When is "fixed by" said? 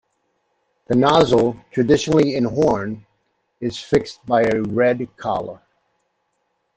3.77-4.41